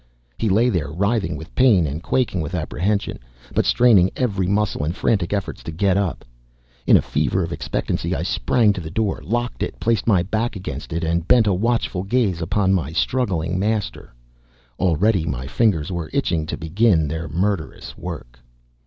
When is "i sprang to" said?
8.15-8.81